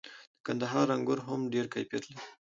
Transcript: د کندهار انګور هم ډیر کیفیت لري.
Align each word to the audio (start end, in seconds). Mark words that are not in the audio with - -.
د 0.03 0.03
کندهار 0.45 0.87
انګور 0.95 1.19
هم 1.27 1.39
ډیر 1.53 1.65
کیفیت 1.73 2.03
لري. 2.11 2.21